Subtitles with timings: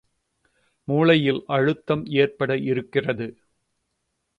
[0.87, 3.27] மூளையில் அழுத்தம் ஏற்பட இருக்கிறது!